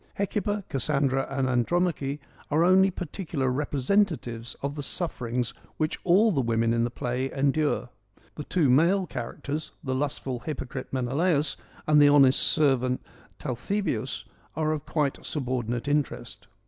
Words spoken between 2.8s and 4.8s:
particular representatives of